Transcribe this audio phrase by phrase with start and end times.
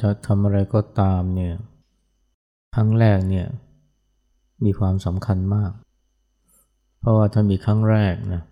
[0.00, 1.54] จะทำอะไรก็ตามเนี่ย
[2.74, 3.46] ครั้งแรกเนี่ย
[4.64, 5.72] มีความสำคัญมาก
[6.98, 8.42] เพราะว่าถ้ามีครั้งแรกนะ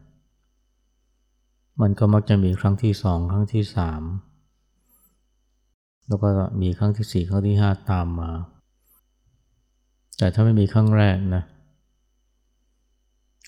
[1.81, 4.03] มันก็มักจะมีครั้งที่สองครั้งที่สาม
[6.07, 6.29] แล้วก็
[6.63, 8.31] มีครั้งที่สี่ครั้งที่ห้าตามมา
[10.19, 11.43] แต่ถ้าไม่มีครั้งแรกนะ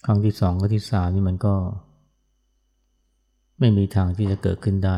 [0.07, 1.55] ครั้งที่สองครั้งที่สามนี่มันก็
[3.59, 4.97] ไม่มีทางที่จะเกิดขึ้นได้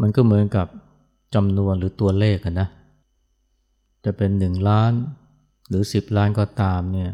[0.00, 0.66] มันก็เหมือนกับ
[1.34, 2.68] จำนวนหรือตัวเลขนะ
[4.04, 4.92] จะเป็นหนึ่งล้าน
[5.68, 7.10] หรือสิบล้านก็ตามเนี่ย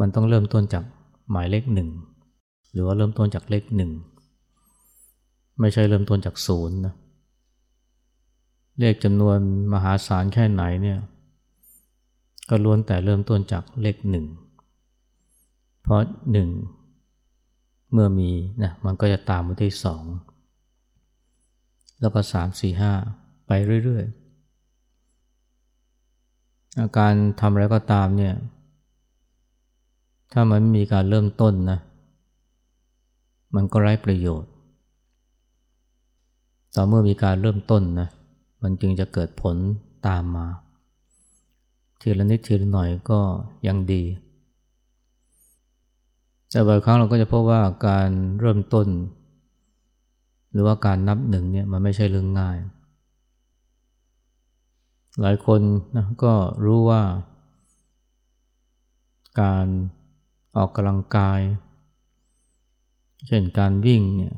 [0.00, 0.84] มันต้องเริ่มต้นจาก
[1.30, 1.88] หมายเลขหนึ่ง
[2.72, 3.90] หรือว่าเริ่มต้นจากเลขหนึ่ง
[5.60, 6.94] ไม่ใช่เริ่มต้นจากศูนย์นะ
[8.80, 9.38] เลขจำนวน
[9.72, 10.98] มหาศาลแค่ไหนเนี่ย
[12.48, 14.26] ก็ล้วนแต่เริ่มต้นจากเลขหนึ่ง
[15.82, 16.00] เพราะ
[16.32, 16.48] หนึ่ง
[17.92, 18.30] เมื่อมี
[18.62, 20.04] นะมันก็จะตามมาที่สอง
[22.00, 22.92] แล้วก็สามสี่ห้า
[23.46, 23.50] ไป
[23.84, 28.34] เรื่อยๆอาการทำอะไรก็ตามเนี่ย
[30.32, 31.78] ถ้ามันไม่มีการเริ่มต้นนะ
[33.54, 34.50] มันก็ไร้ประโยชน์
[36.74, 38.08] ต่อเมื่อมีการเริ่มต้นนะ
[38.62, 39.56] มันจึงจะเกิดผล
[40.06, 40.46] ตามมา
[42.00, 43.20] ทีละนิดทีละหน่อยก็
[43.66, 44.02] ยังดี
[46.50, 48.08] แต่บางครั้งเราก็จะพบว่าการ
[48.40, 48.86] เริ่มต้น
[50.52, 52.58] หรือว่าการนับหนึ่งเนี่ยมันไม่ใช่เรื่องง่าย
[55.20, 55.60] หลายคน
[55.96, 56.32] นะก็
[56.64, 57.02] รู้ว่า
[59.40, 59.66] การ
[60.56, 61.40] ออกกำลังกาย
[63.26, 64.34] เช่นการวิ่งเนี่ย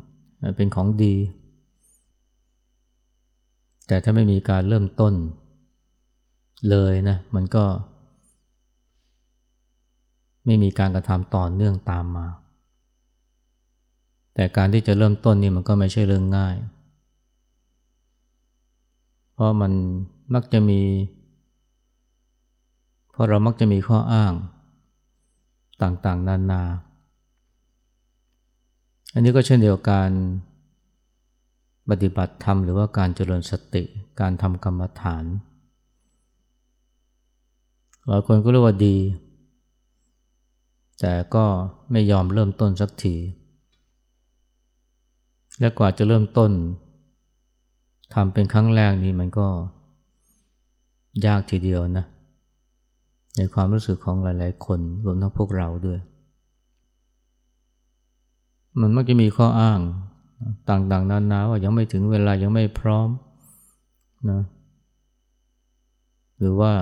[0.56, 1.14] เป็นของดี
[3.86, 5.14] แต่ถ้าไม่มีการเริ่มต้น
[6.70, 7.64] เลยนะมันก็
[10.46, 12.26] ไม่มีการกระทำต่อเนื่องตามมา
[14.34, 16.56] แต่การที่จะเริ่มต้นนี่มันก็ไม่ใช่เรื่องง่าย
[19.32, 19.72] เพราะมัน
[20.34, 20.80] มักจะมี
[23.10, 24.32] เพราะเรามักจะมีข้ออ้าง
[25.82, 26.62] ต่างๆ นานา
[29.12, 30.10] อันนี้ก็เช่นเดียวกัน
[31.90, 33.82] ปฏิบัติธรรมหรือว่าการเจริญสติ
[34.20, 35.24] การทำกรรมฐาน
[38.06, 38.96] หลายคนก็เรียกว่าดี
[41.00, 41.44] แต่ก็
[41.90, 43.14] ไม่ยอมเริ่มต้นสักที
[45.62, 46.50] และกว่าจะเริ่มต้น
[48.14, 49.46] ทำเป็นครั้งแรกนี้มันก็
[51.26, 52.04] ยากทีเดียวนะ
[53.36, 55.98] ในความรู้สึกของหลายๆ คนรวมทั้งพวกเราด้วย
[58.80, 59.80] มันมักจะมีข้ออ้าง
[60.68, 63.08] ต่างๆ นานาว่ายังไม่ถึงเวลายังไม่พร้อม
[64.30, 64.42] นะ
[66.38, 66.72] หรือว่า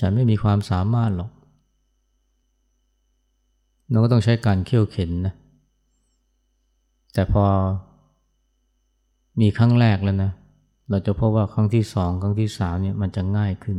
[0.00, 1.30] ฉันไม่มีความสามารถหรอก
[3.90, 5.34] เราก็ต้องใช้การเขี่ยวเข็นนะ
[7.16, 7.46] แต่พอ
[9.40, 10.32] มีครั้งแรกแล้วนะ
[10.90, 13.78] เราจะพบว่าครั้งที่สองครั้งที่สามเนี่ยมันจะง่ายขึ้น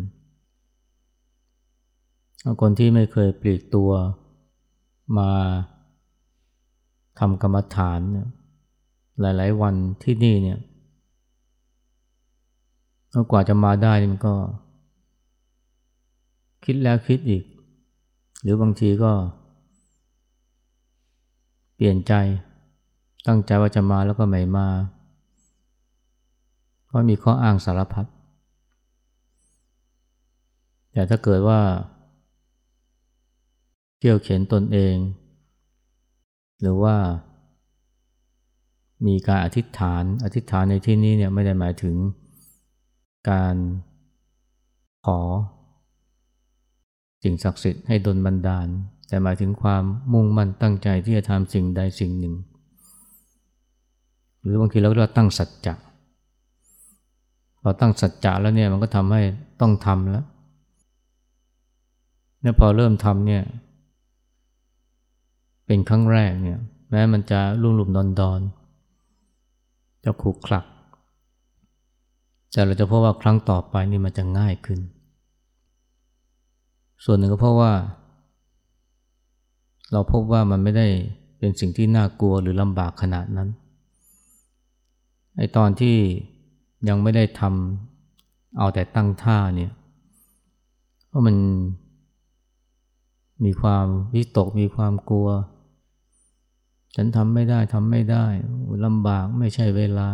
[2.62, 3.92] คนที่ไม่เคยปลีกตัว
[5.18, 5.32] มา
[7.20, 8.28] ทำกรรมฐานเนี่ย
[9.22, 10.60] หลาย ๆ วันที่นี่เนี่ย
[13.32, 14.34] กว่าจะมาได้มันก็
[16.66, 17.44] คิดแล้วคิดอีก
[18.42, 19.12] หรือบางทีก็
[21.76, 22.14] เปลี่ยนใจ
[23.28, 24.68] ตั้งใจว่าจะมาแล้วก็ไม่มา
[26.86, 28.06] เพราะมีข้ออ้างสารพัด
[30.94, 31.62] แต่ถ้าเกิดว่า
[33.98, 34.96] เที่ยวเขียนตนเอง
[36.62, 36.96] หรือว่า
[39.08, 41.96] มีการอธิษฐาน อธิษฐานในที่นี้เนี่ยไม่ได้หมายถึง
[43.30, 43.56] การ
[45.06, 45.20] ขอ
[47.24, 48.68] สิ่งศักดิ์สิทธิ์ให้ดลบันดาล
[49.08, 49.84] แต่หมายถึงความ
[50.14, 52.34] มุ่งมั่นตั้งใจที่จะทำสิ่งใดสิ่งหนึ่ง
[54.48, 55.74] รือบางทีเราก็ตั้งสัจจะ
[57.62, 59.22] พอตั้งสัจจะแล้วเนี่ยมันก็ทำให้
[59.62, 60.26] ต้องทำแล้ว
[62.42, 63.44] เนี่ยพอเริ่มทำเนี่ย
[65.66, 66.58] เป็นครั้งแรกเนี่ย
[66.90, 68.42] แม้มันจะลุ่มหลุมดอนดอน
[70.04, 70.66] จะขูกคลัก
[72.52, 74.80] แต่เราจะพบว่าครั้งต่อไปนี่มันจะง่ายขึ้น
[77.04, 77.72] ส่วนหนึ่งก็เพราะว่า
[79.92, 80.88] เราพบว่ามันไม่ได้
[81.40, 83.50] เป็นสิ่งที่น่ากลัวหรือลำบากขนาดนั้น
[85.38, 85.98] ไอตอนที่
[86.88, 89.72] ยังไม่ได้ทำเอาแต่ตั้งท่าเนี่ย
[91.08, 91.36] เพราะมัน
[93.44, 95.30] มีความวิตกมีความกลัว
[96.96, 98.26] ฉันทำไม่ได้ทำไม่ได้
[98.86, 100.08] ลำบากไม่ใช่เวลา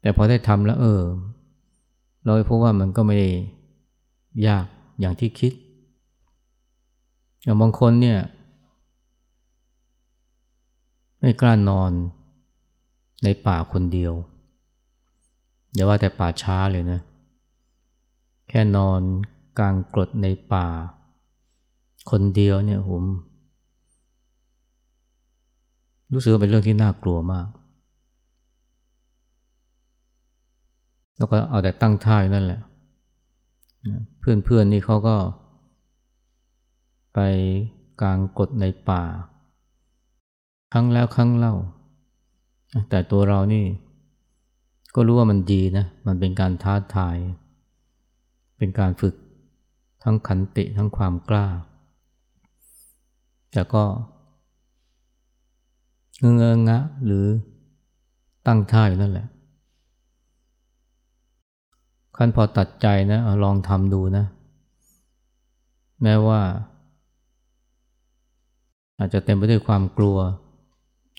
[0.00, 1.02] แต่พอได้ทำแล้วเออ
[2.24, 3.18] เราพบว่ามันก็ไม่
[4.46, 4.66] ยาก
[5.00, 5.52] อย่างที่คิด
[7.42, 8.18] อย่างบางคนเนี่ย
[11.20, 11.92] ไม่กล้านอน
[13.24, 14.12] ในป่าคนเดียว
[15.72, 17.00] อย่าว่าแต่ป่าช้าเลยนะ
[18.48, 19.00] แค่นอน
[19.58, 20.66] กลางกรดในป่า
[22.10, 23.02] คนเดียวเนี่ยผม
[26.12, 27.48] รู้สึกว่าเป็นเรื่องที่น่ากลัวมาก
[31.16, 32.60] แล้วก็เอาแต่ตั้งท่าอยู่นั่นแหละ
[34.18, 35.16] เพื่อนๆนี่เขาก็
[37.14, 37.18] ไป
[38.00, 39.02] กลางกดในป่า
[40.72, 41.54] ครั้งแล้วครั้งเล่า
[42.90, 43.64] แต่ตัวเรานี่
[44.94, 47.16] ก็รู้ว่ามันดีนะ มันเป็นการท้าทาย
[48.58, 49.14] เป็นการฝึก
[50.02, 51.46] ทั้งขันติทั้งความกล้า
[53.52, 53.84] แต่ก็
[56.20, 57.26] เงงงะหรือ
[58.46, 59.26] ตั้งท่าอยู่นั่นแหละ
[62.16, 64.24] ขั้นพอตัดใจนะลองทำดูนะ
[66.02, 66.40] แม้ว่า
[68.98, 70.18] อาจจะเต็มไปด้วยความกลัว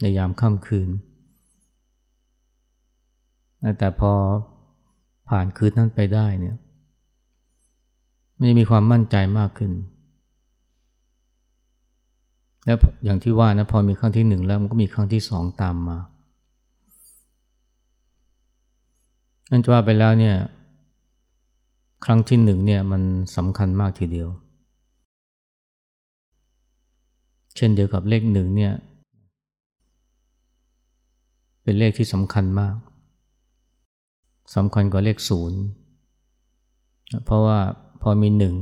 [0.01, 0.89] ในยามค่ำคืน
[3.77, 4.11] แต่พอ
[5.29, 6.55] ผ่านคืนนั้นไปได้เนี่ย
[8.35, 9.71] ไมันจะมีความมั่นใจมากขึ้น
[12.65, 15.97] แล้วอย่างที่ว่านะพอมีครั้งที่หนึ่งแล้วมันก็มีครั้งที่สองตามมา
[19.51, 20.35] นั่นจะว่าไปแล้วเนี่ย
[22.05, 23.01] ครั้งที่หนึ่งเนี่ยมัน
[23.35, 24.29] สำคัญมากทีเดียว
[27.55, 28.73] เช่นเดียวกับเลขหนึ่งเนี่ย
[31.63, 32.75] เป็นเลขที่สำคัญมาก
[34.56, 35.59] สำคัญกว่าเลขศูนย์
[37.25, 37.59] เพราะว่า
[38.01, 38.56] พอมีหนึ่ง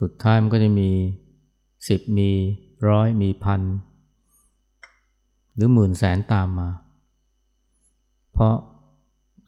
[0.00, 0.90] สุดท้ายมันก็จะมี
[1.88, 2.30] สิบมี
[2.88, 3.62] ร้อยมีพัน
[5.54, 6.68] หรือหมื่นแสนตามมา
[8.32, 8.54] เพราะ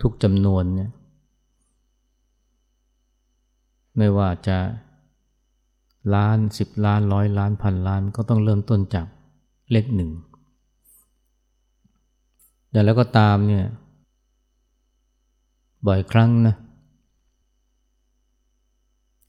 [0.02, 0.90] ทุกจำนวนเนี่ย
[3.96, 4.58] ไม่ว่าจะ
[6.14, 9.06] ล้านสิบล้านร้อยล้านพันล้านก็ต้องเริ่มต้นจาก
[9.70, 10.10] เลขหนึ่ง
[12.70, 13.64] แต่แล้วก็ตามเนี่ย
[15.86, 16.54] บ่อยครั้งนะ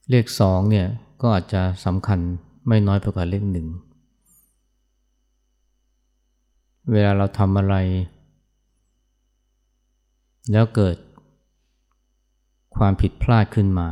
[0.09, 0.87] เลขสองเนี่ย
[1.21, 2.19] ก็อาจจะสำคัญ
[2.67, 3.67] ไม่น้อยไปกว่าเลขหนึ่ง
[6.91, 7.75] เวลาเราทำอะไร
[10.51, 10.97] แล้วเกิด
[12.75, 13.87] ความผิดพลาดขึ้นมา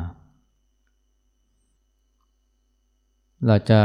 [3.46, 3.82] เราจะ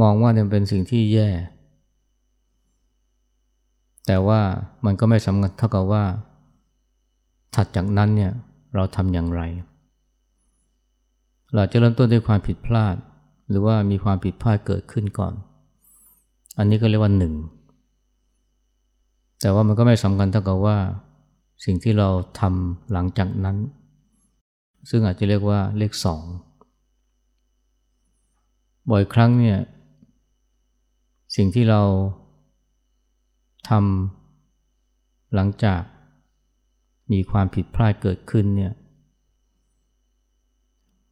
[0.00, 1.28] มองว่าเนี่ยเป็นสิ่งที่แย่
[4.06, 4.40] แต่ว่า
[4.84, 6.04] มันก็ไม่สำคัญเท่ากับว่า
[7.54, 8.32] ถัดจากนั้นเนี่ย
[8.74, 9.42] เราทำอย่างไร
[11.54, 12.96] เราจะเริ่มต้นด้วยความผิดพลาด
[13.48, 15.34] หรือว่ามีความผิดพลาดเกิดขึ้นก่อน
[16.58, 17.34] อันนี้ก็เรียกว่าหนึ่ง
[19.40, 20.78] แต่ว่ามันก็ไม่สำคัญเท่ากับว่า
[21.64, 22.08] สิ่งที่เรา
[22.40, 23.56] ทำหลังจากนั้น
[24.90, 26.22] ซึ่งอาจจะเรียกว่าเลขสอง
[28.90, 29.58] บ่อยครั้งเนี่ย
[31.36, 31.82] สิ่งที่เรา
[33.68, 35.80] ทำหลังจาก
[37.12, 38.72] มีความผิดพลาดเกิดขึ้นเนี่ย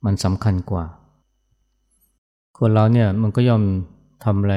[0.05, 0.85] มันสำคัญกว่า
[2.59, 3.63] คนเราเนี่ยมันก็ย่อม
[4.25, 4.57] ทำอะไร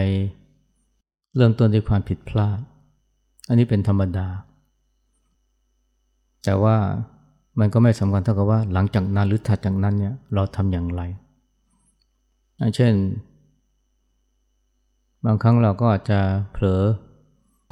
[1.35, 2.59] เริ่มต้นด้วยความผิดพลาด
[3.47, 4.27] อันนี้เป็นธรรมดา
[6.43, 6.77] แต่ว่า
[7.59, 11.01] มันก็ไม่สำคัญเท่ากับว่าหลังจากนั้นหรือถัดจากนั้นเนี่ยเราทำอย่างไร
[12.75, 12.93] เช่น
[15.25, 16.19] บางครั้งเราก็อาจจะ
[16.51, 16.81] เผลอ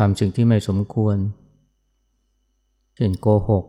[0.03, 1.17] ทำสิ่งที่ไม่สมควร
[2.95, 3.65] เช่นโกหก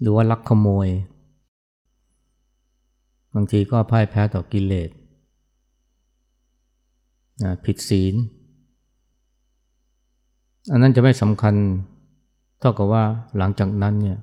[0.00, 0.88] หรือว่าลักขโมย
[3.34, 4.90] บางทีก็พ่ายแพ้ต่อกิเลส
[7.64, 8.14] ผิดศีล
[10.70, 11.54] อันนั้นจะไม่สำคัญ
[12.60, 13.04] เท่ากับว่า
[13.36, 14.18] หลังจากนั้นเนี่ย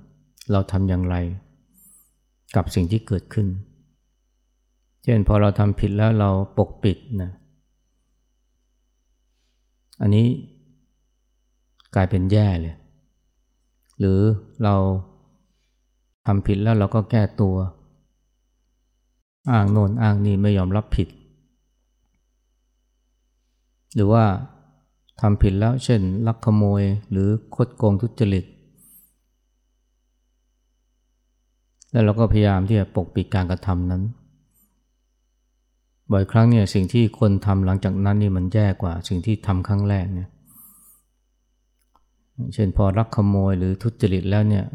[0.51, 1.15] เราทำอย่างไร
[2.55, 3.47] กับสิ่งที่เกิดขึ้น
[5.03, 7.31] เช่นพอเราทำผิดแล้วเราปกปิดนะ
[10.01, 10.27] อันนี้
[11.95, 12.75] กลายเป็นแย่เลย
[13.99, 14.19] หรือ
[14.63, 14.75] เรา
[16.25, 17.55] ทำผิดแล้วเราก็แก้ตัว
[19.51, 21.07] อ้างโน่นอ้างนี่ไม่ยอมรับผิด
[23.95, 24.23] หรือว่า
[25.21, 28.45] ทำผิดแล้วเช่น ลักขโมยหรือคดโกงทุจริต
[31.91, 34.03] แล้วเราก็พยายามที่จะปกปิดการกระทำนั้น
[36.11, 40.29] บ่อยครั้งเนี่ยสิ่งที่คนทำหลังจากนั้นนี่มันแย่กว่าสิ่งที่ทำครั้งแรกเนี่ย
[42.53, 44.65] เช่นพอลักขโมยหรือทุจริตแล้วเนี่ย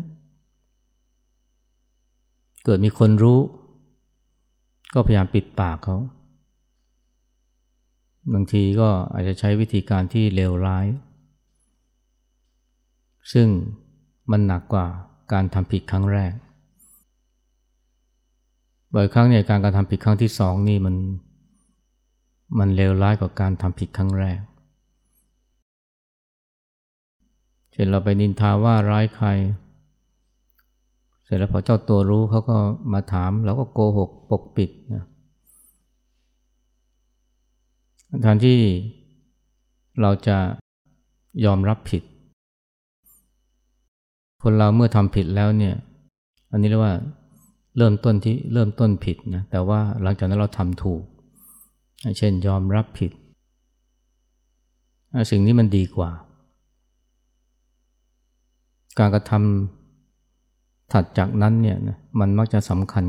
[2.64, 3.40] เกิดมีคนรู้
[4.94, 5.96] ก็พยายามปิดปากเขา
[8.32, 10.86] บางทีก็อาจจะใช้วิธีการที่เลวร้าย
[13.32, 13.48] ซึ่ง
[14.30, 14.86] มันหนักกว่า
[15.32, 16.32] การทำผิดครั้งแรก
[18.94, 20.94] บ่อยครั้งเนี่ยการการทำผิดครั้งที่สองนี่มัน
[22.58, 24.40] มันเลวร้ายกว่าการทำผิดครั้งแรก
[27.72, 29.28] เช่นเราไปนินทาว่าร้ายใคร
[31.24, 32.56] เสร็จแล้วพอเจ้าตัวรู้เขาก็
[32.92, 35.04] มาถามเราก็โกหกปกปิดนะ
[38.22, 38.58] แทนที่
[40.00, 40.36] เราจะ
[41.44, 42.02] ยอมรับผิด
[44.42, 45.74] คนเราเมื่อทำผิดแล้วเนี่ย
[46.50, 46.94] อันนี้เรียกว่า
[47.76, 51.02] เริ่มต้นที่เริ่มต้นผิดนะแต่ว่าหลังจากนั้นเราทำถูก
[52.18, 53.10] เช่นยอมรับผิด
[55.30, 56.10] สิ่งนี้มันดีกว่า
[58.98, 63.04] การกระทำถัดจากนั้นเนี่ยนะมันมักจะสำคัญ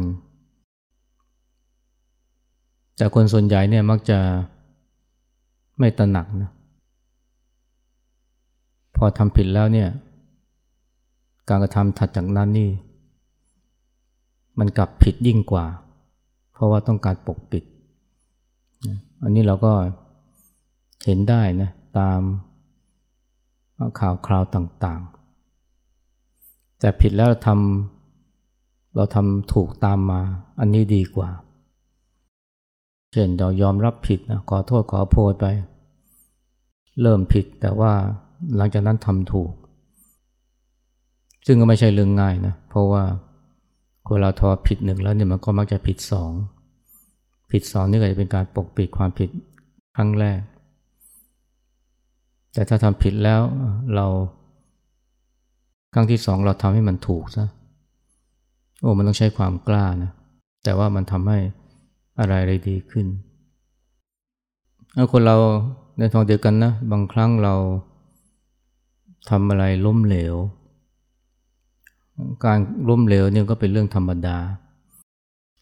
[2.97, 4.19] แต่คนส่วนใหญ่เนี่ยมักจะ
[5.79, 6.51] ไม่ตระหนักนะ
[8.95, 9.89] พอทำผิดแล้วเนี่ย
[11.49, 12.69] การกระทำถัดจากนั้นนี่
[14.59, 15.65] มันกลับผิดยิ่งกว่า
[16.53, 17.63] เพราะว่าต้องการปกปิด
[19.23, 19.73] อันนี้เราก็
[21.05, 22.21] เห็นได้นะตาม
[23.99, 30.21] ข่าวคราวต่างๆ แต่ผิดแล้วทำเราทำถูกตามมา
[30.59, 31.29] อันนี้ดีกว่า
[33.11, 35.45] เช่นเรายอมรับผิดนะขอโทษขอโพยไป
[37.01, 37.91] เริ่มผิดแต่ว่า
[38.55, 39.51] หลังจากนั้นทำถูก
[41.45, 43.03] ซึ่งก็ไม่ใช่เรื่องง่ายนะ เพราะว่า
[44.07, 46.31] คนเราทอผิดหนึ่งแล้วเนี่ยมันก็มักจะผิดสอง
[47.51, 49.29] ผิดสองนี่ก็จะเป็นการปกปิดความผิด
[49.95, 50.39] ครั้งแรก
[52.53, 53.41] แต่ถ้าทำผิดแล้ว
[53.95, 54.07] เรา
[55.93, 57.45] ครั้งที่สองเราทำให้มันถูกซะ
[58.81, 60.11] โอ้มันต้องใช้ความกล้านะ
[60.63, 61.37] แต่ว่ามันทำให้
[62.19, 63.07] อะไรอะไรดีขึ้น
[65.11, 65.37] คนเรา
[65.97, 67.55] ในทางเดียวกันนะ บางครั้งเรา
[69.29, 70.35] ทำอะไรล้มเหลว
[72.45, 72.59] การ
[72.89, 74.37] ล้มเหลวเนี่ยก็เป็นเรื่องธรรมดา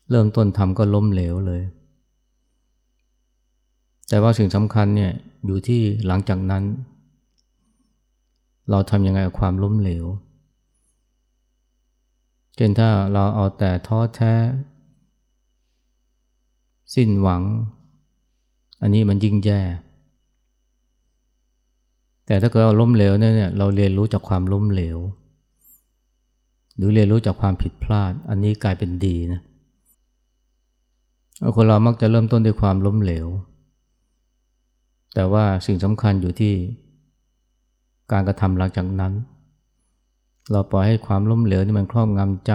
[0.09, 1.61] เริ่มต้นทำก็ล้มเหลวเลย
[4.09, 5.11] แต่ว่าสิ่งสำคัญเนี่ย
[5.45, 6.63] อยู่ที่หลังจากนั้น
[8.69, 10.05] เราทำยังไงกับความล้มเหลว
[12.55, 14.33] เช่นถ้าเราเอาแต่ท้อแท้
[16.95, 17.43] สิ้นหวัง
[18.81, 19.61] อันนี้มันยิ่งแย่
[22.25, 24.97] แต่ถ้าเกิดเราล้มเหลวเนี่ยเราเรียนรู้จากความล้มเหลว
[26.79, 29.41] หรือเรียนรู้จากความผิดพลาด อันนี้กลายเป็นดีนะ
[31.55, 33.27] คนเรามักจะเริ่มต้นด้วยความล้มเหลว
[35.13, 36.53] แต่ว่าสิ่งสำคัญอยู่ที่
[38.11, 39.13] การกระทำหลังจากนั้น
[40.51, 42.53] เราปล่อยให้ความล้มเหลวนี่มันครอบงำใจ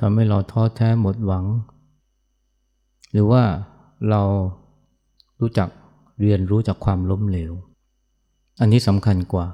[0.00, 1.44] ทำให้เราท้อแท้หมดหวัง
[3.12, 3.42] หรือว่า
[4.10, 4.22] เรา
[5.40, 5.68] รู้จัก
[6.20, 7.52] เรียนรู้จากความล้มเหลว
[8.60, 9.46] อันนี้สำคัญกว่า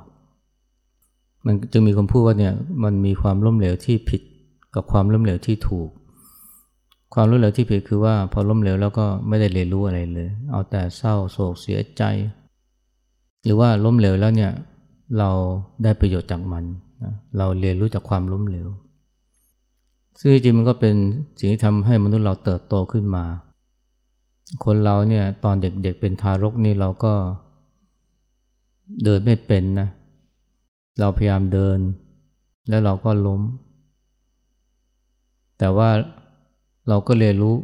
[1.46, 2.52] มันจึงมีคนพูดว่าเนี่ย
[2.84, 4.22] มันมีความล้มเหลวที่ผิด
[4.74, 5.88] กับความล้มเหลวที่ถูก
[7.14, 12.02] ความล้มเหลวที่ผิดคือว่าพอล้มเหลวแล้วก็ไม่ได้เรียนรู้อะไรเลย เอาแต่เศร้าโศกเสียใจ
[13.44, 14.52] หรือว่าล้มเหลวแล้วเนี่ย
[15.18, 15.30] เรา
[15.82, 16.64] ได้ประโยชน์จากมัน
[17.38, 18.68] เราเรียนรู้จากความล้มเหลว
[20.18, 20.94] ซึ่งจริงมันก็เป็น
[21.38, 23.24] สิ่งที่ทำให้มนุษย์เราเติบโตขึ้นมา
[24.64, 27.12] คนเราเนี่ยตอนเด็กๆเป็นทารกนี่เราก็
[29.04, 31.78] เดินไม่เป็นนะเเราพยายามเดิน
[32.68, 33.40] แล้วเราก็ล้ม
[35.58, 35.90] แต่ว่า
[36.88, 37.56] เราก็เรียนรู้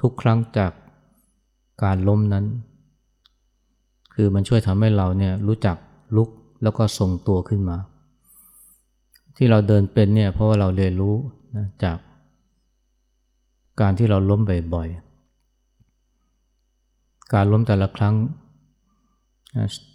[0.00, 0.72] ทุกครั้งจาก
[1.82, 2.44] การล้มนั้น
[4.14, 5.76] คือมันช่วยทำให้เราเนี่ยรู้จัก
[6.16, 6.28] ลุก
[6.62, 7.76] แล้วก็ทรงตัวขึ้นมา
[9.36, 11.14] ที่เราเดินเป็นเนี่ยเพราะว่าเราเรียนรู้
[11.56, 11.98] นะจาก
[13.80, 14.40] การที่เราล้ม
[14.74, 18.14] บ่อยๆ การล้มแต่ละครั้ง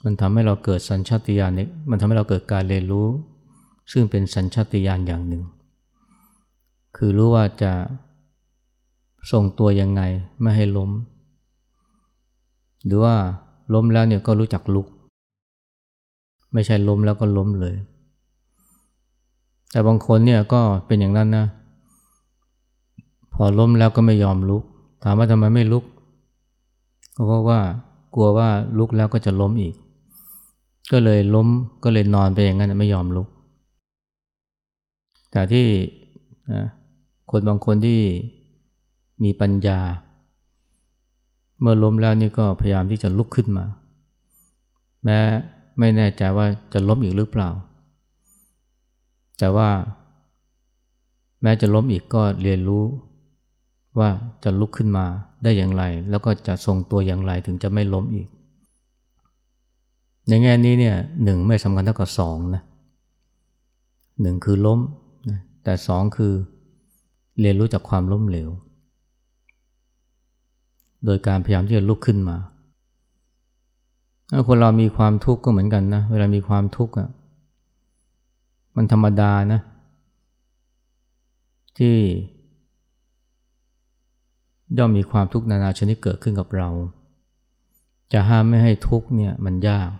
[0.04, 1.52] มันทำให้เราเกิดสัญชาติญาณ
[1.90, 3.08] มันทำให้เราเกิดการเรียนรู้
[3.92, 5.44] ซึ่งเป็นสัญชาติญาณอย่างหนึ่ง
[6.98, 7.72] คือรู้ว่าจะ
[9.32, 10.02] ทรงตัวยังไง
[10.42, 10.92] ไม่ให้ล้ม
[12.86, 13.16] หรือว่า
[13.74, 14.88] ล้มแล้วเนี่ยก็รู้จักลุก
[16.54, 17.76] ไม่ใช่ล้มแล้วก็ล้มเลย
[19.72, 21.46] แต่บางคนเนี่ยก็เป็นอย่างนั้นนะ
[23.34, 24.64] พอล้มแล้วก็ไม่ยอมลุก
[25.04, 25.84] ถามว่าทำไมไม่ลุก
[27.16, 27.60] ก็เพราะว่า
[28.14, 29.76] กลัวว่าลุกแล้วก็จะล้มอีก
[30.92, 31.48] ก็เลยล้ม
[31.84, 33.28] ก็เลยนอนไปอย่างนั้นไม่ยอมลุก
[35.32, 35.68] แต่ที่
[37.32, 38.02] คนบางคนที่
[39.24, 39.80] มีปัญญา
[41.60, 43.66] เมื่อล้มแล้วนี่ก็พยายามที่จะลุกขึ้นมา
[45.04, 45.20] แม้
[45.80, 47.50] ไม่แน่ใจว่าจะล้มอีกหรือเปล่า
[49.40, 49.70] แต่ว่า
[51.42, 52.84] แม้จะล้มอีกก็เรียนรู้
[54.00, 54.10] ว่า
[54.44, 55.06] จะลุกขึ้นมา
[55.44, 58.28] ได้อย่างไร แล้วก็จะทรงตัวอย่างไรถึงจะไม่ล้มอีก
[60.28, 62.64] ในแง่นี้เนี่ยหนึ่งไม่สำคัญเท่ากับสองนะ
[64.22, 64.80] หนึ่งคือล้ม
[65.30, 66.34] นะแต่สองคือ
[67.40, 68.50] เรียนรู้จากความล้มเหลว
[71.06, 72.38] โดยการพยายามที่จะลุกขึ้นมา
[74.32, 77.10] ถ้าคนเรามีความทุกข์ก็เหมือนกันนะ เวลามีความทุกข์อะ
[78.76, 79.62] มันธรรมดานะ
[81.78, 81.96] ที่
[84.78, 86.70] ย่อมมีความทุกข์นานาชนิดเกิดขึ้นกับเรา
[88.14, 89.92] จะห้ามไม่ให้ทุกข์เนี่ยมันยาก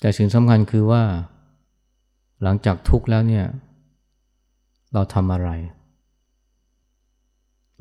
[0.00, 1.02] แต่สิ่งสำคัญคือว่า
[2.42, 3.44] หลังจากทุกข์แล้วเนี่ย
[4.92, 5.50] เราทำอะไร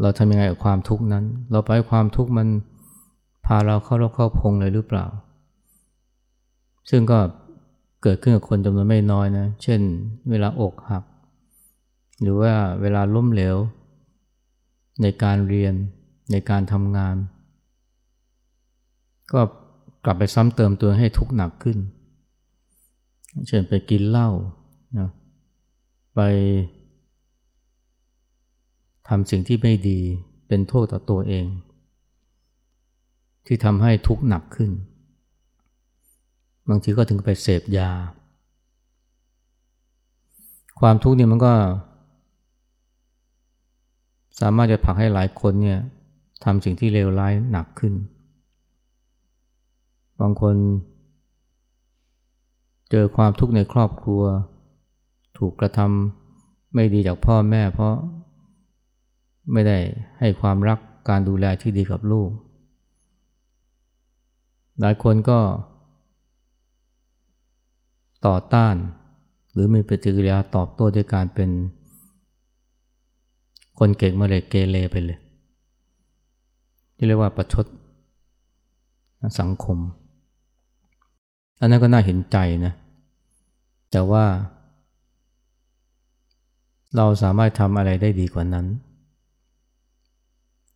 [0.02, 2.48] เราทำยังไงกับความทุกข์นั้น เราไปความทุกข์มัน
[3.46, 5.06] พาเราเข้ารกเข้าพงเลยหรือเปล่า
[6.90, 7.20] ซึ่งก็
[8.04, 9.82] เกิดขึ้นกับคนจำนวนไม่น้อยนะ เช่น
[10.30, 11.04] เวลาอกหัก
[12.22, 13.56] หรือว่าเวลาล้มเหลว
[15.02, 15.74] ในการเรียน
[16.32, 17.16] ในการทำงาน
[19.34, 19.42] ก็
[20.06, 21.78] กลับไปซ้ำเติมตัวให้ทุกข์หนักขึ้น
[23.48, 24.30] เช่นไปกินเหล้า
[24.98, 25.10] นะ
[26.16, 26.20] ไป
[29.08, 30.00] ทำสิ่งที่ไม่ดี
[30.48, 31.46] เป็นโทษต่อตัวเอง
[33.46, 34.72] ที่ทำให้ทุกข์หนักขึ้น
[36.70, 37.92] บางทีก็ถึงไปเสพยา
[40.80, 41.54] ความทุกข์เนี่ยมันก็
[44.40, 45.80] สามารถจะผลักให้หลายคนเนี่ย
[46.44, 47.94] ทำสิ่งที่เลวร้ายหนักขึ้น
[50.20, 50.56] บางคน
[52.92, 54.24] เจอความทุกข์ในครอบครัว
[55.38, 57.96] ถูกกระทำไม่ดีจากพ่อแม่เพราะ
[59.52, 59.78] ไม่ได้
[60.20, 60.80] ให้ความรัก
[61.10, 62.30] การดูแลที่ดีกับลูก
[64.80, 65.40] หลายคนก็
[68.28, 68.76] ต่อต้าน
[69.54, 71.50] หรือมีปฏิกิริยาตอบโต้ด้วยการเป็น
[73.80, 75.20] คนเก่งมาเลยเกเรไปเลย
[76.96, 77.66] ที่เรียกว่าประชด
[79.40, 79.78] สังคม
[81.60, 82.74] อันนั้นก็น่าเห็นใจนะ
[83.92, 84.26] แต่ว่า
[86.96, 88.66] เราสามารถทำอะไรได้ดีกว่านั้น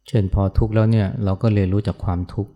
[0.08, 2.52] เช่นพอทุกข์แล้วเนี่ย เราก็เรียนรู้จากความทุกข์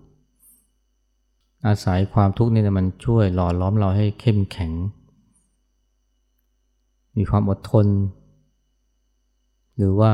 [1.67, 4.71] อาศัยความทุกข์นี่มันช่วยหล่อล้อมเราให้เข้มแข็ง
[7.17, 7.85] มีความอดทน
[9.77, 10.13] หรือว่า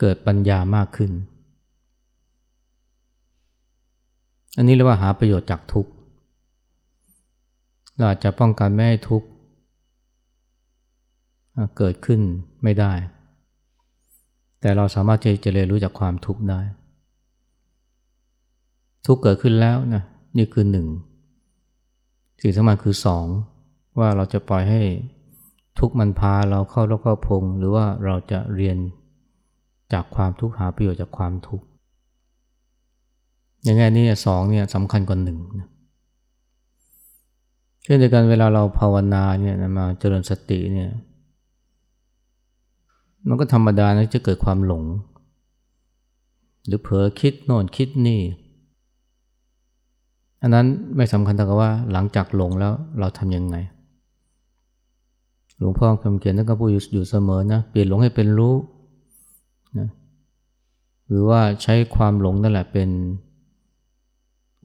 [0.00, 1.12] เกิดปัญญามากขึ้น
[4.56, 5.92] อันนี้เรียกว่าหาประโยชน์จากทุกข์
[7.96, 9.28] เราอาจจะป้องกันไม่ให้ทุกข์
[11.76, 12.20] เกิดขึ้น
[12.62, 12.92] ไม่ได้
[14.60, 16.60] แต่เราสามารถจะเรียนรู้จากความทุกข์ได้
[19.06, 20.02] ทุกข์เกิดขึ้นแล้วนะ
[20.36, 20.86] นี่คือหนึ่ง
[22.42, 23.26] สิ่งสำคัญคือสอง
[23.98, 24.82] ว่าเราจะปล่อยให้
[25.78, 28.76] ทุกมันพาเราเข้าแล้วก็พง หรือว่าเราจะเรียน
[29.92, 31.64] จากความทุกข์หาประโยชน์จากความทุกข์
[33.64, 35.38] อย่างไงนี่สองเนี่ยสำคัญกว่าหนึ่ง
[37.82, 40.90] เช่นเดียวกันเวลาเราภาวนาเนี่ยมาเจริญสติเนี่ย
[43.28, 44.84] มันก็ธรรมดานะจะเกิดความหลง
[46.66, 48.20] หรือเผลอคิดโน่นคิดนี่
[50.42, 53.56] อันนั้นไม่สำคัญแต่ว่าหลังจากหลงแล้วเราทำยังไง
[55.60, 58.54] หลวงพ่อคำเขียนท่านก็พูดอยู่เสมอนะเปลี่ยนหลงให้เป็นรู้
[59.78, 59.88] นะ
[61.08, 62.88] หรือว่าใช้ความหลงนั่นแหละเป็น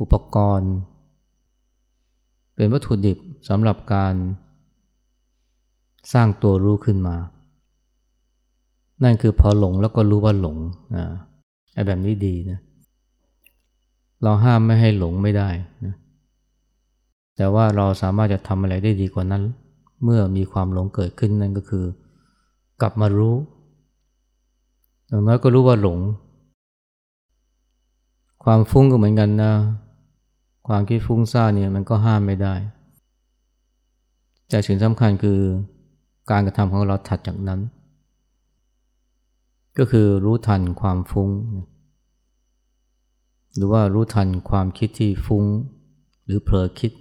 [0.02, 0.74] อุปกรณ์
[2.56, 3.18] เป็นวัตถุดิบ
[3.50, 4.14] สำหรับการ
[6.14, 7.16] สร้างตัวรู้ขึ้นมา
[9.04, 10.58] นั่นคือพอหลงแล้วก็รู้ว่าหลง
[10.96, 11.06] นะ
[11.74, 12.60] ไอ้แบบนี้ดีนะ
[14.24, 15.50] เราห้ามไม่ให้หลงไม่ได้
[15.86, 15.96] นะ
[17.38, 19.44] แต่ว่าเราสามารถจะทำอะไรได้ดีกว่านั้น
[20.04, 21.86] เมื่อมีความหลงเกิดขึ้นนั่นก็คือ
[22.82, 23.36] กลับมารู้
[25.08, 26.00] อย่างน้อยก็รู้ว่าหลง
[28.44, 29.54] ความฟุ้งก็เหมือนกันนะ
[30.68, 32.56] ความคิดฟุ้งซ่านเนี่ยมันก็ห้ามไม่ได้
[34.50, 35.40] แต่สิ่งสำคัญคือ
[36.32, 37.60] การกระทำของเราถัดจากนั้น
[39.78, 41.30] ก็คือรู้ทันความฟุ้ง
[43.56, 45.44] หรือว่ารู้ทันความคิดที่ฟุ้ง
[46.26, 46.92] หรือเผลอคิด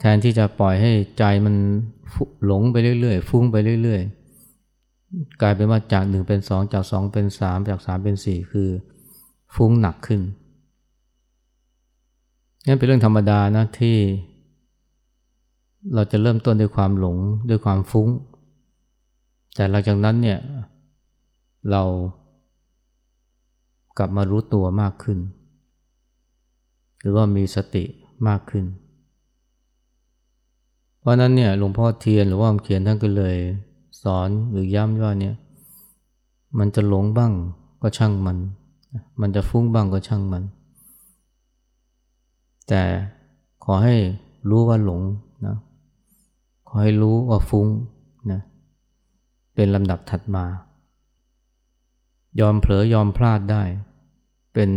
[0.00, 1.54] แทนที่จะปล่อยให้ใจมัน
[2.44, 8.68] หลงไปเรื่อยๆ ฟุ้งไปเรื่อยๆ กลายเป็นว่าจากหนึ่งเป็นสองจากสองเป็นสามจากสามเป็นสี่คือ
[9.54, 10.20] ฟุ้งหนักขึ้น
[12.66, 13.96] นั่นเป็นเรื่องธรรมดานะที่
[15.94, 17.16] เราจะเริ่มต้นด้วยความหลง
[17.48, 18.08] ด้วยความฟุ้ง
[19.54, 20.38] แต่หลังจากนั้นเนี่ย
[21.70, 21.82] เรา
[23.98, 25.18] กลับมารู้ตัวมากขึ้น
[27.00, 27.84] หรือว่ามีสติ
[28.28, 28.64] มากขึ้น
[31.00, 33.36] เพราะนั้นเนี่ยหลวงพ่อเทียนหรือว่าเขียนท่านก็เลย
[34.02, 35.34] สอนหรือย้ำว่าเนี่ย
[36.58, 37.32] มันจะหลงบ้าง
[37.82, 38.38] ก็ช่างมัน
[39.20, 40.42] มันจะฟุ้งบ้างก็ช่างมัน
[42.68, 42.82] แต่
[43.64, 43.96] ขอให้
[44.50, 45.02] รู้ว่าหลง
[45.46, 45.56] นะ
[46.68, 47.66] ขอให้รู้ว่าฟุ้ง
[48.32, 48.40] นะ
[49.54, 50.44] เป็นลำดับถัดมา
[52.40, 53.62] ยอมเผลอยอมพลาดได้
[54.54, 54.70] เป็น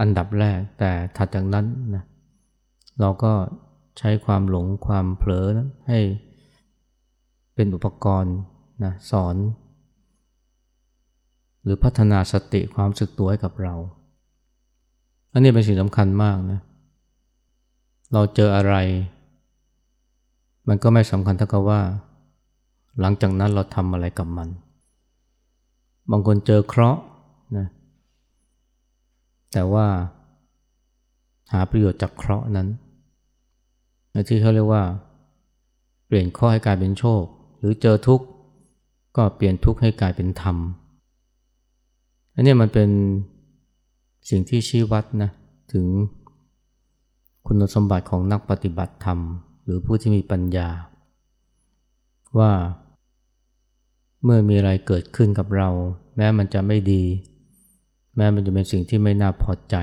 [0.00, 2.04] อันดับแรกแต่ถัดจากนั้นนะ
[3.00, 3.32] เราก็
[3.98, 6.00] ใช้ความหลงความเผลอนะให้
[7.54, 8.36] เป็นอุปกรณ์
[8.84, 9.36] นะสอน
[11.62, 13.74] หรือพัฒนาสติความสึกตัวให้กับเรา
[15.32, 16.60] อันนี้เป็นสิ่งสำคัญมากนะ
[18.12, 18.74] เราเจออะไร
[20.68, 21.80] มันก็ไม่สำคัญเท่ากับว่า
[23.00, 24.48] หลังจากนั้นเราทำอะไรกับมัน
[26.10, 27.00] บางคนเจอเคราะห์
[27.58, 27.66] นะ
[29.52, 29.86] แต่ว่า
[31.52, 32.68] หาประโยชน์จากเคราะห์นั้น
[34.28, 34.84] ที่เขาเรียกว่า
[36.06, 37.22] เปลี่ยนข้อให้กลายเป็นโชค
[37.58, 38.26] หรือเจอทุกข์
[39.16, 40.56] ก็เปลี่ยนทุกข์ให้กลายเป็นธรรม
[42.34, 42.90] อันนี้มันเป็น
[44.30, 45.30] สิ่งที่ชี้วัดนะ
[45.72, 45.86] ถึง
[47.46, 49.18] คุณสมบัติของนักปฏิบัติธรรม
[49.64, 50.68] หรือผู้ที่มีปัญญา
[52.38, 52.52] ว่า
[54.24, 55.68] เมื่อมีอะไรเกิดขึ้นกับเรา
[56.16, 57.02] แม้มันจะไม่ดี
[58.16, 59.76] แม้มันจะเป็นสิ่งที่ไม่น่าพอใจ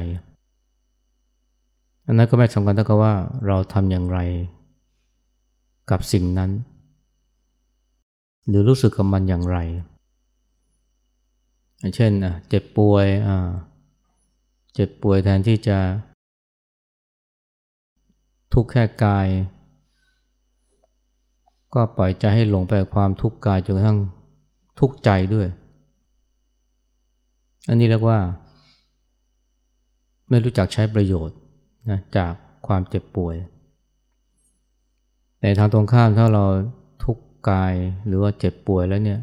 [2.06, 3.14] อันนั้นก็ไม่สำคัญเท่ากับว่า
[3.48, 4.20] เราทำอย่างไร
[5.92, 6.52] กับสิ่งนั้น
[8.48, 9.58] หรือรู้สึกกับมันอย่างไร
[11.96, 12.12] เช่น
[12.50, 13.08] เจ็บป่วย
[14.74, 15.78] เจ็บป่วยแทนที่จะ
[18.54, 19.28] ทุกข์แค่กาย
[21.74, 24.00] ก็ปล่อยใจให้หลงไปความทุกข์กายจนกระทั่ง
[24.80, 25.48] ทุกข์ใจด้วย
[27.70, 28.20] อันนี้เรียกว่า
[30.30, 31.38] ไม่รู้จักใช้ประโยชน์
[31.90, 32.34] นะจาก
[32.68, 33.36] ความเจ็บป่วย
[35.42, 36.46] ในทางตรงข้ามถ้าเรา
[37.04, 37.74] ทุกข์กาย
[38.08, 39.20] หรือว่าเจ็บป่วยแล้วเนี่ย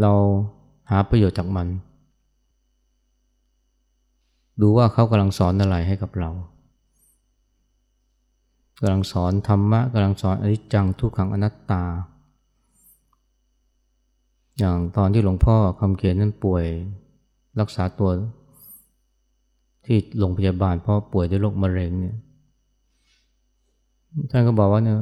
[0.00, 0.12] เรา
[0.90, 1.68] หาประโยชน์จากมัน
[4.60, 6.30] ดูว่าเขากำลังสอนอะไรให้กับเรา
[8.80, 11.84] กำลังสอนธรรมะกำลังสอนอนิจจังทุกขังอนัตตา
[14.58, 16.64] อย่างตอนที่หลวงพ่อคำเขียนนั้นป่วย
[17.60, 18.10] รักษาตัว
[19.86, 22.16] ที่โรงพยาบาลเพราะป่วยด้วยโรคมะเร็งเนี่ย
[24.30, 24.96] ท่านก็บอกว่าเนี่ย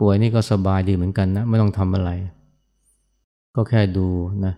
[0.00, 2.10] ป่วยนี่ก็สบายดีเหมือนกันนะ ไม่ต้องทำอะไร
[3.54, 4.08] ก็แค่ดู
[4.46, 4.54] นะ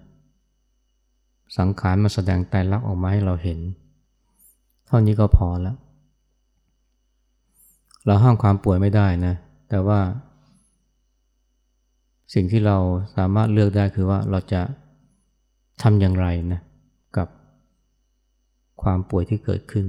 [1.58, 3.58] สังขารมาแสดงไตรลักษณ์ออกมาให้เราเห็น
[4.86, 5.76] เท่านี้ก็พอแล้ว
[8.06, 9.34] เราห้ามความป่วยไม่ได้นะ
[9.68, 10.00] แต่ว่า
[12.34, 12.76] สิ่งที่เรา
[13.16, 14.62] สามารถเลือกได้คือว่าเราจะ
[15.82, 16.71] ทำอย่างไรนะกับ
[18.82, 19.86] ความป่วยที่เกิดขึ้น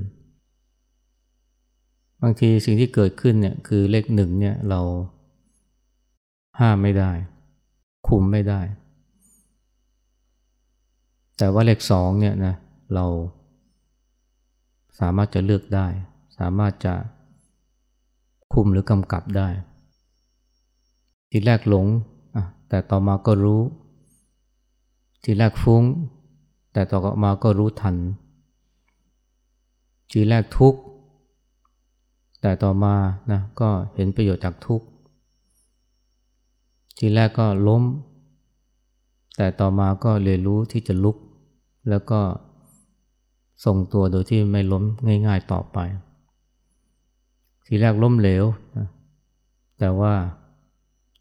[2.21, 4.81] บางทีสิ่งที่เกิดขึ้นเนี่ยคือเลขหนึ่งเนี่ยเรา
[6.59, 7.11] ห้ามไม่ได้
[8.07, 8.61] คุมไม่ได้
[11.37, 12.55] แต่ว่าเลขสองเนี่ยนะ
[12.95, 13.05] เรา
[14.99, 15.87] สามารถจะเลือกได้
[16.37, 16.93] สามารถจะ
[18.53, 19.47] คุมหรือกำกับได้
[21.31, 21.87] ทีแรกหลง
[22.69, 23.61] แต่ต่อมาก็รู้
[25.23, 25.83] ทีแรกฟุ้ง
[26.73, 27.95] แต่ต่อมาก็รู้ทัน
[30.15, 30.79] ทีแรกทุกข์
[32.41, 32.95] แต่ต่อมา
[33.31, 34.85] นะก็เห็นประโยชน์จากทุกข์
[36.97, 37.83] ทีแรกก็ล้ม
[39.37, 41.17] แต่ต่อมาก็เรียนรู้ที่จะลุก
[41.89, 42.19] แล้วก็
[43.65, 44.83] ทรงตัวโดยที่ไม่ล้ม
[45.27, 45.77] ง่าย ๆต่อไป
[47.65, 48.43] ทีแรกล้มเหลว
[48.77, 48.87] นะ
[49.79, 50.13] แต่ว่า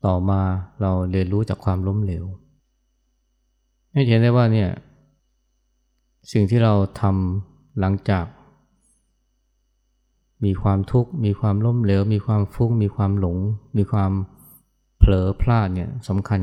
[0.07, 0.40] ต่อมา
[0.81, 2.24] เราเรียนรู้จากความล้มเหลว
[3.92, 4.70] ให้เห็นได้ว่าเนี่ย
[6.33, 8.24] สิ่งที่เราทำหลังจาก
[10.44, 13.38] มีความทุกข์ มีความล้มเหลว มีความฟุ้ง มีความหลง
[13.76, 14.12] มีความ
[14.98, 16.40] เผลอพลาดเนี่ยสำคัญ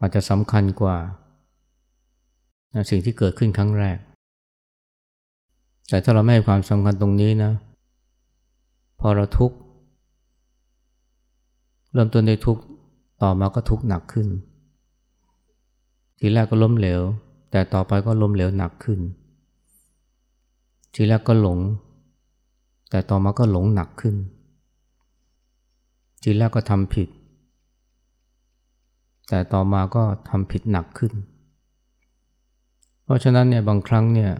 [0.00, 0.96] อาจจะสำคัญกว่า
[2.90, 3.98] สิ่งที่เกิดขึ้นครั้งแรก
[5.88, 7.52] แต่ถ้าเราไม่ให้ความสำคัญตรงนี้นะ
[9.00, 9.56] พอเราทุกข์
[11.92, 12.62] เริ่มต้นด้วยทุกข์
[13.22, 14.28] ต่อมาก็ทุกข์หนักขึ้น
[16.18, 17.00] ทีแรกก็ล้มเหลว
[17.50, 19.00] แต่ต่อไปก็ล้มเหลวหนักขึ้น
[20.94, 21.58] ทีแรกก็หลง
[22.90, 24.16] แต่ต่อมาก็หลงหนักขึ้น
[26.22, 27.08] ทีแรกก็ทำผิด
[29.28, 31.12] แต่ต่อมาก็ทำผิดหนักขึ้น
[33.04, 34.32] เพราะฉะนั้นเนี่ยบางครั้งเนี่ย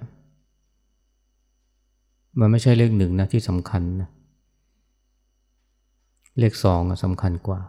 [2.38, 4.08] มันไม่ใช่เลขหนึ่งนะที่สำคัญนะ
[6.38, 7.60] เลขสองสำคัญกว่า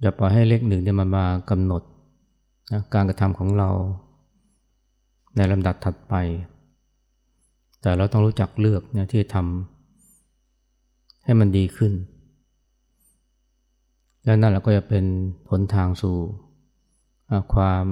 [0.00, 1.82] อย่าปล่อยให้เลขหนึ่งเนี่ยมันมากำหนด
[2.72, 3.70] นะการกระทำของเรา
[5.36, 6.14] ในลำดับถัดไป
[7.86, 11.92] แต่เราต้องรู้จักเลือกเนี่ยที่ทำให้มันดีขึ้น
[14.24, 15.04] แล้วนั่นแหละก็จะเป็น
[15.48, 16.16] ผลทางสู่
[17.54, 17.84] ความ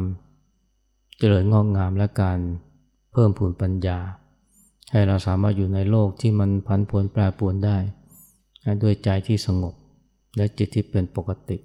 [1.19, 2.39] เจริญงอกงามและการ
[3.13, 3.99] เพิ่มพูนปัญญา
[4.91, 7.77] ให้เราสามารถอยู่ในโลกที่มันพันผวนแปรปรวนได้
[8.83, 9.75] ด้วยใจที่สงบ
[10.37, 11.57] และจิตที่เป็นปกติ